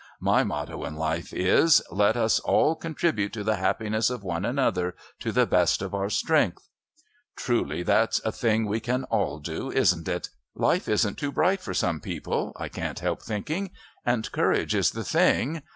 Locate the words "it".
10.07-10.29